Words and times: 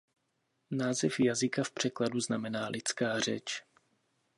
Název 0.71 1.19
jazyka 1.19 1.63
v 1.63 1.71
překladu 1.71 2.19
znamená 2.19 2.67
"lidská 2.67 3.19
řeč". 3.19 3.63